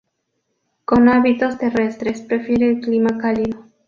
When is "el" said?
2.71-2.79